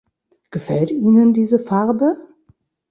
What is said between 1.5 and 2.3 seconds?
Farbe?